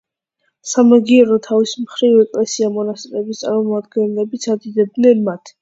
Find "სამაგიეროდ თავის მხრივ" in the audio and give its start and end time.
0.69-2.17